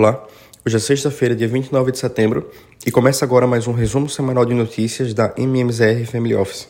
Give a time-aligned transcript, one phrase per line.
[0.00, 0.26] Olá,
[0.64, 2.50] hoje é sexta-feira, dia 29 de setembro,
[2.86, 6.68] e começa agora mais um resumo semanal de notícias da MMZR Family Office.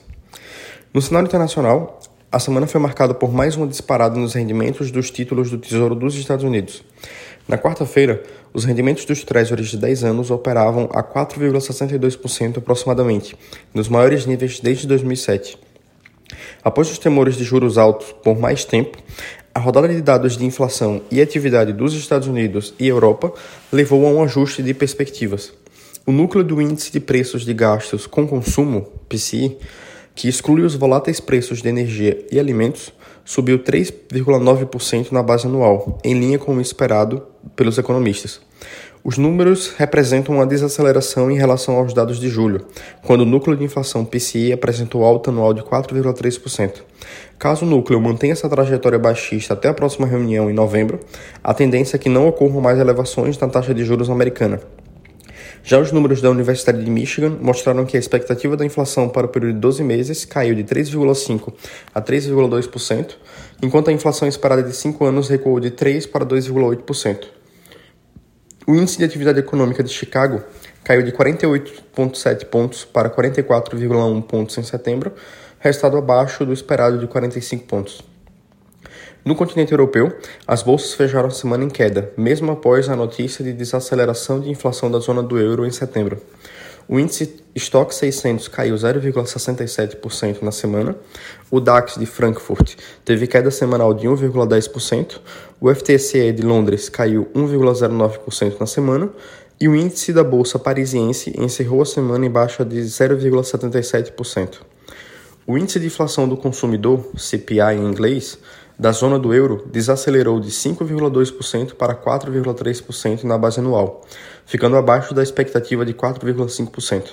[0.92, 2.00] No cenário internacional,
[2.32, 6.16] a semana foi marcada por mais uma disparada nos rendimentos dos títulos do Tesouro dos
[6.16, 6.82] Estados Unidos.
[7.46, 8.20] Na quarta-feira,
[8.52, 13.36] os rendimentos dos Treasuries de 10 anos operavam a 4,62% aproximadamente,
[13.72, 15.56] nos maiores níveis desde 2007.
[16.62, 18.98] Após os temores de juros altos por mais tempo,
[19.60, 23.30] a rodada de dados de inflação e atividade dos Estados Unidos e Europa
[23.70, 25.52] levou a um ajuste de perspectivas.
[26.06, 29.58] O núcleo do índice de preços de gastos com consumo, PCI,
[30.14, 32.90] que exclui os voláteis preços de energia e alimentos,
[33.22, 37.22] subiu 3,9% na base anual, em linha com o esperado
[37.54, 38.40] pelos economistas.
[39.04, 42.66] Os números representam uma desaceleração em relação aos dados de julho,
[43.02, 46.82] quando o núcleo de inflação PCI apresentou alta anual de 4,3%.
[47.40, 51.00] Caso o núcleo mantenha essa trajetória baixista até a próxima reunião em novembro,
[51.42, 54.60] a tendência é que não ocorram mais elevações na taxa de juros americana.
[55.64, 59.30] Já os números da Universidade de Michigan mostraram que a expectativa da inflação para o
[59.30, 61.50] período de 12 meses caiu de 3,5%
[61.94, 63.14] a 3,2%,
[63.62, 67.24] enquanto a inflação esperada de 5 anos recuou de 3% para 2,8%.
[68.66, 70.42] O índice de atividade econômica de Chicago
[70.84, 75.12] caiu de 48,7 pontos para 44,1 pontos em setembro,
[75.60, 78.02] resultado abaixo do esperado de 45 pontos.
[79.22, 80.10] No continente europeu,
[80.46, 84.90] as bolsas fecharam a semana em queda, mesmo após a notícia de desaceleração de inflação
[84.90, 86.18] da zona do euro em setembro.
[86.88, 90.96] O índice Stock 600 caiu 0,67% na semana.
[91.50, 95.20] O DAX de Frankfurt teve queda semanal de 1,10%.
[95.60, 99.10] O FTSE de Londres caiu 1,09% na semana.
[99.60, 104.69] E o índice da bolsa parisiense encerrou a semana em baixa de 0,77%.
[105.46, 108.38] O índice de inflação do consumidor, CPI em inglês,
[108.78, 114.02] da zona do euro desacelerou de 5,2% para 4,3% na base anual,
[114.46, 117.10] ficando abaixo da expectativa de 4,5%.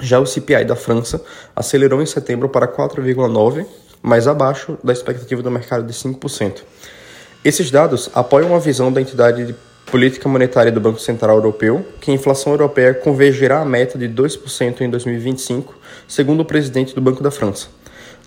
[0.00, 1.22] Já o CPI da França
[1.56, 3.66] acelerou em setembro para 4,9%,
[4.00, 6.62] mais abaixo da expectativa do mercado de 5%.
[7.44, 9.54] Esses dados apoiam a visão da entidade de
[9.90, 14.82] política monetária do Banco Central Europeu, que a inflação europeia convergerá à meta de 2%
[14.82, 15.74] em 2025,
[16.06, 17.68] segundo o presidente do Banco da França.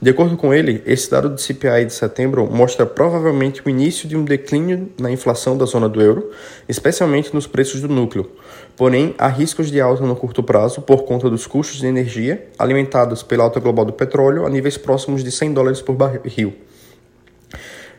[0.02, 4.18] De acordo com ele, esse dado do CPI de setembro mostra provavelmente o início de
[4.18, 6.32] um declínio na inflação da zona do euro,
[6.68, 8.32] especialmente nos preços do núcleo.
[8.76, 13.22] Porém, há riscos de alta no curto prazo por conta dos custos de energia alimentados
[13.22, 16.56] pela alta global do petróleo a níveis próximos de 100 dólares por barril.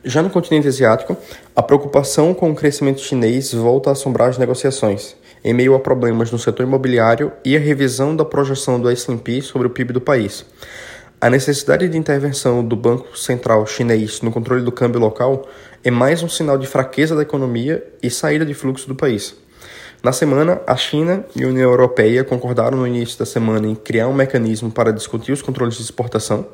[0.05, 1.17] Já no continente asiático,
[1.55, 5.15] a preocupação com o crescimento chinês volta a assombrar as negociações,
[5.45, 9.69] em meio a problemas no setor imobiliário e a revisão da projeção do S&P sobre
[9.69, 10.45] o PIB do país.
[11.21, 15.47] A necessidade de intervenção do Banco Central chinês no controle do câmbio local
[15.85, 19.37] é mais um sinal de fraqueza da economia e saída de fluxo do país.
[20.03, 24.09] Na semana, a China e a União Europeia concordaram no início da semana em criar
[24.09, 26.45] um mecanismo para discutir os controles de exportação,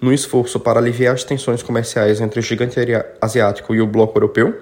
[0.00, 2.80] no esforço para aliviar as tensões comerciais entre o gigante
[3.20, 4.54] asiático e o bloco europeu.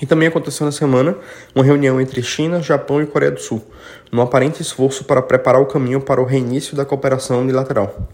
[0.00, 1.14] E também aconteceu na semana
[1.54, 3.62] uma reunião entre China, Japão e Coreia do Sul,
[4.10, 8.08] num aparente esforço para preparar o caminho para o reinício da cooperação unilateral.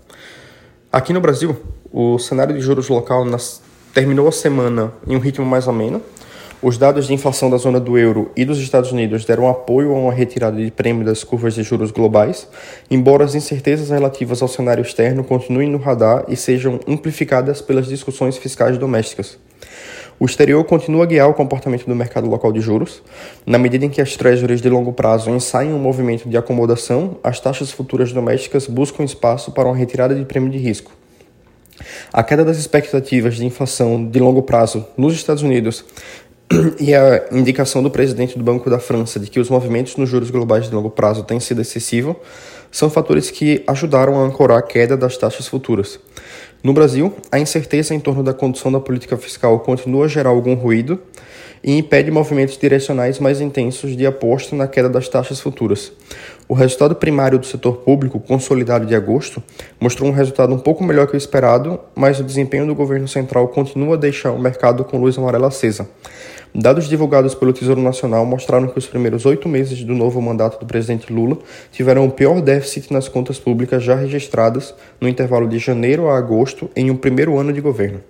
[0.91, 1.57] Aqui no Brasil,
[1.93, 3.63] o cenário de juros local nas...
[3.93, 6.03] terminou a semana em um ritmo mais ameno.
[6.67, 9.99] Os dados de inflação da zona do euro e dos Estados Unidos deram apoio a
[9.99, 12.49] uma retirada de prêmio das curvas de juros globais,
[12.91, 18.39] embora as incertezas relativas ao cenário externo continuem no radar e sejam amplificadas pelas discussões
[18.39, 19.37] fiscais domésticas.
[20.19, 23.03] O exterior continua a guiar o comportamento do mercado local de juros.
[23.45, 27.39] Na medida em que as treasuries de longo prazo ensaiem um movimento de acomodação, as
[27.39, 30.93] taxas futuras domésticas buscam espaço para uma retirada de prêmio de risco.
[32.13, 35.85] A queda das expectativas de inflação de longo prazo nos Estados Unidos
[36.79, 40.31] e a indicação do presidente do Banco da França de que os movimentos nos juros
[40.31, 42.17] globais de longo prazo têm sido excessivos
[42.71, 46.01] são fatores que ajudaram a ancorar a queda das taxas futuras.
[46.63, 50.55] No Brasil, a incerteza em torno da condução da política fiscal continua a gerar algum
[50.55, 50.99] ruído
[51.65, 55.91] e impede movimentos direcionais mais intensos de aposta na queda das taxas futuras.
[56.47, 59.43] O resultado primário do setor público, consolidado de agosto,
[59.81, 63.49] mostrou um resultado um pouco melhor que o esperado, mas o desempenho do governo central
[63.49, 65.89] continua a deixar o mercado com luz amarela acesa.
[66.55, 70.67] Dados divulgados pelo Tesouro Nacional mostraram que os primeiros oito meses do novo mandato do
[70.67, 71.39] presidente Lula
[71.73, 76.71] tiveram o pior déficit nas contas públicas já registradas no intervalo de janeiro a agosto
[76.77, 78.01] em um primeiro ano de governo.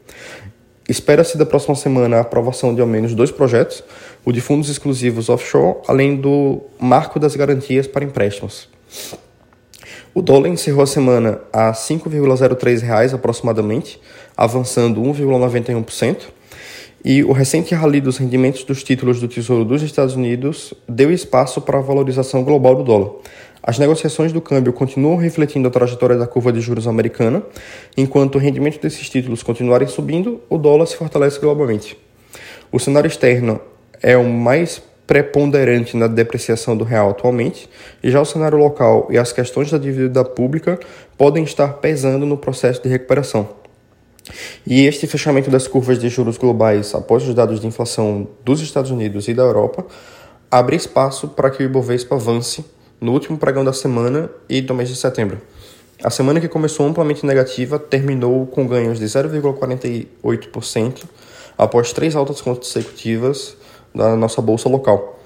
[0.89, 3.83] Espera-se da próxima semana a aprovação de ao menos dois projetos,
[4.25, 8.69] o de fundos exclusivos offshore, além do marco das garantias para empréstimos.
[10.15, 14.01] O dólar encerrou a semana a R$ 5,03 aproximadamente,
[14.37, 16.19] avançando 1,91%.
[17.05, 21.61] E o recente rally dos rendimentos dos títulos do Tesouro dos Estados Unidos deu espaço
[21.61, 23.11] para a valorização global do dólar.
[23.67, 27.43] As negociações do câmbio continuam refletindo a trajetória da curva de juros americana,
[27.97, 31.97] enquanto o rendimento desses títulos continuarem subindo, o dólar se fortalece globalmente.
[32.71, 33.59] O cenário externo
[34.03, 37.67] é o mais preponderante na depreciação do real atualmente,
[38.03, 40.79] e já o cenário local e as questões da dívida pública
[41.17, 43.49] podem estar pesando no processo de recuperação.
[44.67, 48.91] E este fechamento das curvas de juros globais após os dados de inflação dos Estados
[48.91, 49.87] Unidos e da Europa
[50.51, 52.63] abre espaço para que o Ibovespa avance
[53.05, 55.39] no último pregão da semana e do mês de setembro.
[56.03, 61.05] A semana que começou amplamente negativa terminou com ganhos de 0,48%
[61.59, 63.59] após três altas consecutivas
[63.95, 65.21] da nossa bolsa local.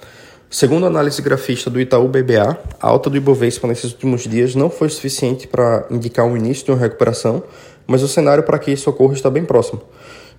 [0.51, 4.69] Segundo a análise grafista do Itaú BBA, a alta do Ibovespa nesses últimos dias não
[4.69, 7.45] foi suficiente para indicar o início de uma recuperação,
[7.87, 9.81] mas o cenário para que isso ocorra está bem próximo.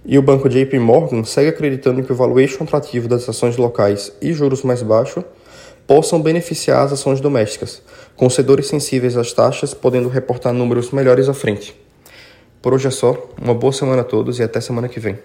[0.06, 4.34] E o banco JP Morgan segue acreditando que o valuation atrativo das ações locais e
[4.34, 5.24] juros mais baixos
[5.86, 7.82] possam beneficiar as ações domésticas,
[8.16, 11.76] com cedores sensíveis às taxas podendo reportar números melhores à frente.
[12.62, 15.18] Por hoje é só, uma boa semana a todos e até semana que vem.